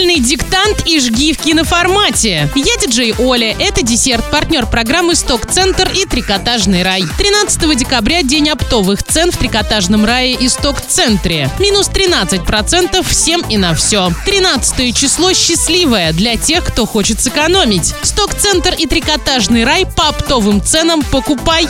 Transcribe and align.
Тотальный 0.00 0.20
диктант 0.20 0.86
и 0.86 0.98
жги 0.98 1.34
в 1.34 1.38
киноформате. 1.38 2.48
Я 2.54 2.76
диджей 2.80 3.14
Оля. 3.18 3.54
Это 3.58 3.82
десерт, 3.82 4.30
партнер 4.30 4.64
программы 4.64 5.14
«Сток-центр» 5.14 5.92
и 5.94 6.06
«Трикотажный 6.06 6.82
рай». 6.82 7.04
13 7.18 7.76
декабря 7.76 8.22
день 8.22 8.48
оптовых 8.48 9.02
цен 9.02 9.30
в 9.30 9.36
«Трикотажном 9.36 10.06
рае» 10.06 10.32
и 10.32 10.48
«Сток-центре». 10.48 11.50
Минус 11.58 11.90
13% 11.90 13.06
всем 13.06 13.42
и 13.50 13.58
на 13.58 13.74
все. 13.74 14.10
13 14.24 14.96
число 14.96 15.34
счастливое 15.34 16.14
для 16.14 16.38
тех, 16.38 16.64
кто 16.64 16.86
хочет 16.86 17.20
сэкономить. 17.20 17.92
«Сток-центр» 18.02 18.74
и 18.78 18.86
«Трикотажный 18.86 19.64
рай» 19.64 19.84
по 19.84 20.08
оптовым 20.08 20.64
ценам 20.64 21.02
покупай. 21.02 21.66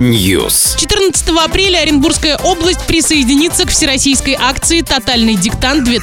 News. 0.00 0.80
14 0.80 1.28
апреля 1.44 1.80
Оренбургская 1.80 2.38
область 2.38 2.86
присоединится 2.86 3.66
к 3.66 3.70
всероссийской 3.70 4.38
акции 4.40 4.80
«Тотальный 4.80 5.34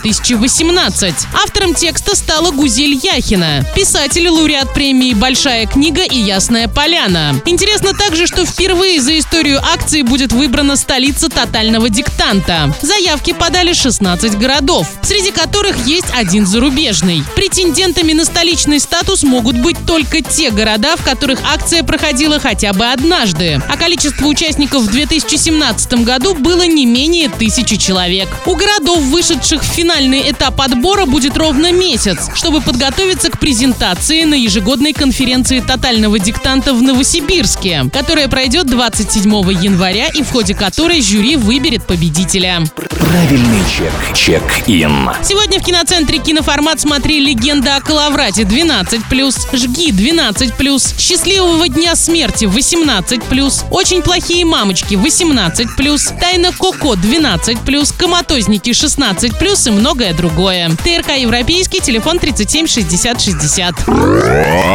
диктант-2018». 0.04 1.14
Автором 1.34 1.73
текста 1.73 2.16
стала 2.16 2.52
Гузель 2.52 2.94
Яхина, 2.94 3.66
писатель, 3.76 4.27
лауреат 4.27 4.73
премии 4.73 5.14
«Большая 5.14 5.66
книга» 5.66 6.04
и 6.04 6.18
«Ясная 6.18 6.68
поляна». 6.68 7.41
Интересно 7.46 7.94
также, 7.94 8.27
что 8.27 8.46
впервые 8.46 9.02
за 9.02 9.18
историю 9.18 9.60
акции 9.63 10.02
будет 10.02 10.32
выбрана 10.32 10.76
столица 10.76 11.30
тотального 11.30 11.90
диктанта. 11.90 12.74
Заявки 12.82 13.34
подали 13.34 13.74
16 13.74 14.38
городов, 14.38 14.88
среди 15.02 15.32
которых 15.32 15.88
есть 15.88 16.08
один 16.13 16.46
зарубежный. 16.46 17.24
Претендентами 17.35 18.13
на 18.13 18.26
столичный 18.26 18.80
статус 18.80 19.24
могут 19.24 19.58
быть 19.58 19.77
только 19.85 20.22
те 20.22 20.52
города, 20.52 20.96
в 20.96 21.04
которых 21.04 21.40
акция 21.44 21.84
проходила 21.84 22.40
хотя 22.40 22.74
бы 22.74 22.85
однажды. 22.85 23.62
А 23.70 23.77
количество 23.77 24.26
участников 24.26 24.84
в 24.84 24.91
2017 24.91 25.94
году 26.05 26.34
было 26.34 26.63
не 26.63 26.85
менее 26.85 27.30
тысячи 27.30 27.77
человек. 27.77 28.30
У 28.46 28.55
городов, 28.55 28.99
вышедших 28.99 29.63
в 29.63 29.74
финальный 29.84 30.32
этап 30.32 30.62
отбора, 30.62 31.05
будет 31.05 31.36
ровно 31.36 31.73
месяц, 31.73 32.30
чтобы 32.36 32.62
подготовиться 32.62 33.30
к 33.30 33.38
презентации 33.38 34.24
на 34.24 34.34
ежегодной 34.34 34.94
конференции 34.94 35.60
тотального 35.60 36.20
диктанта 36.20 36.74
в 36.74 36.82
Новосибирске, 36.82 37.90
которая 37.91 38.30
пройдет 38.30 38.68
27 38.68 39.30
января 39.62 40.07
и 40.07 40.24
в 40.24 40.32
ходе 40.32 40.55
которой 40.55 41.02
жюри 41.02 41.35
выберет 41.35 41.85
победителя. 41.85 42.63
Правильный 43.09 43.59
чек. 43.70 43.91
Чек-ин. 44.15 45.09
Сегодня 45.21 45.59
в 45.59 45.63
киноцентре 45.63 46.20
«Киноформат» 46.20 46.79
смотри 46.79 47.20
«Легенда 47.20 47.76
о 47.76 47.82
Калаврате» 47.82 48.43
12+, 48.43 49.57
«Жги» 49.57 49.91
12+, 49.91 50.98
«Счастливого 50.98 51.68
дня 51.68 51.98
смерти» 51.98 52.45
18+, 52.45 53.65
«Очень 53.71 54.01
плохие 54.04 54.45
мамочки» 54.45 54.93
18+, 54.93 56.20
«Тайна 56.20 56.54
Коко» 56.54 56.93
12+, 56.93 57.93
«Коматозники» 57.98 58.70
16+, 58.70 59.67
и 59.67 59.71
многое 59.71 60.13
другое. 60.13 60.70
ТРК 60.70 61.17
«Европейский», 61.17 61.82
телефон 61.82 62.20
37 62.20 62.67
60 62.67 63.20
60. 63.20 63.76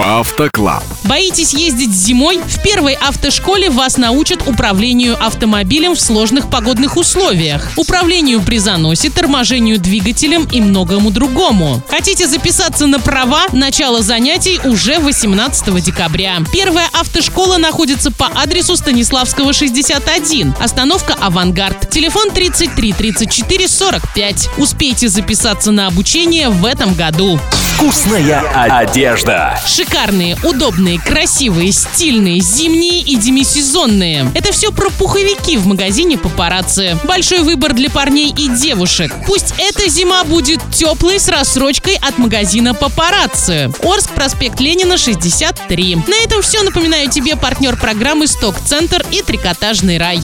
Автоклаб. 0.04 0.84
Боитесь 1.08 1.54
ездить 1.54 1.92
зимой? 1.92 2.38
В 2.38 2.62
первой 2.62 2.92
автошколе 2.92 3.70
вас 3.70 3.96
научат 3.96 4.46
управлению 4.46 5.16
автомобилем 5.24 5.94
в 5.94 6.00
сложных 6.00 6.50
погодных 6.50 6.98
условиях, 6.98 7.72
управлению 7.76 8.42
при 8.42 8.58
заносе, 8.58 9.08
торможению 9.08 9.80
двигателем 9.80 10.46
и 10.52 10.60
многому 10.60 11.10
другому. 11.10 11.82
Хотите 11.88 12.28
записаться 12.28 12.86
на 12.86 13.00
права? 13.00 13.46
Начало 13.52 14.02
занятий 14.02 14.60
уже 14.64 14.98
18 14.98 15.82
декабря. 15.82 16.40
Первая 16.52 16.90
автошкола 16.92 17.56
находится 17.56 18.10
по 18.10 18.26
адресу 18.26 18.76
Станиславского 18.76 19.54
61, 19.54 20.56
остановка 20.60 21.14
«Авангард». 21.14 21.88
Телефон 21.88 22.32
33 22.32 22.92
34 22.92 23.66
45. 23.66 24.50
Успейте 24.58 25.08
записаться 25.08 25.70
на 25.72 25.86
обучение 25.86 26.50
в 26.50 26.66
этом 26.66 26.92
году. 26.92 27.40
Вкусная 27.78 28.40
одежда. 28.56 29.56
Шикарные, 29.64 30.36
удобные, 30.42 30.98
красивые, 30.98 31.70
стильные, 31.70 32.40
зимние 32.40 33.02
и 33.02 33.14
демисезонные. 33.14 34.32
Это 34.34 34.50
все 34.50 34.72
про 34.72 34.90
пуховики 34.90 35.56
в 35.56 35.68
магазине 35.68 36.18
«Папарацци». 36.18 36.98
Большой 37.04 37.44
выбор 37.44 37.74
для 37.74 37.88
парней 37.88 38.34
и 38.36 38.48
девушек. 38.48 39.14
Пусть 39.26 39.54
эта 39.58 39.88
зима 39.88 40.24
будет 40.24 40.60
теплой 40.72 41.20
с 41.20 41.28
рассрочкой 41.28 41.94
от 42.02 42.18
магазина 42.18 42.74
«Папарацци». 42.74 43.70
Орск, 43.84 44.10
проспект 44.10 44.58
Ленина, 44.58 44.98
63. 44.98 45.98
На 46.08 46.24
этом 46.24 46.42
все. 46.42 46.64
Напоминаю 46.64 47.08
тебе 47.08 47.36
партнер 47.36 47.76
программы 47.76 48.26
«Сток-центр» 48.26 49.06
и 49.12 49.22
«Трикотажный 49.22 49.98
рай». 49.98 50.16